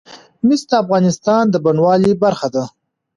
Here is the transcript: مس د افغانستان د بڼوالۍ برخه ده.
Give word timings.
مس 0.45 0.61
د 0.69 0.71
افغانستان 0.83 1.43
د 1.49 1.55
بڼوالۍ 1.65 2.13
برخه 2.23 2.47
ده. 2.55 2.63